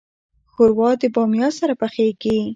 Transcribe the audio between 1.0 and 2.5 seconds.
د بامیا سره پخیږي.